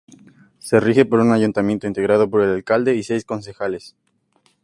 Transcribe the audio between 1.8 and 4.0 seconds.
integrado por el alcalde y seis concejales.